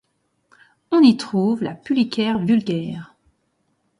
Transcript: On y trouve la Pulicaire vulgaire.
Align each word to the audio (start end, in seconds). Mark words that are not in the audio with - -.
On 0.89 1.01
y 1.03 1.15
trouve 1.15 1.61
la 1.61 1.75
Pulicaire 1.75 2.39
vulgaire. 2.39 3.13